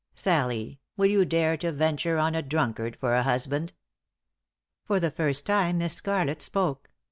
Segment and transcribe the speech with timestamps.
[0.15, 3.77] Sallie, will you dare to venture on a drunkard for a husband 7"
[4.87, 6.89] For the first time Miss Scarlett spoke.